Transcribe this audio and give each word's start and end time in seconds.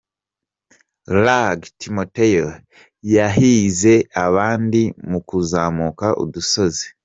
Rugg 1.23 1.59
Thimothy 1.79 2.33
yahize 3.15 3.93
abandi 4.25 4.81
mu 5.09 5.19
kuzamuka 5.27 6.07
udusozi. 6.23 6.85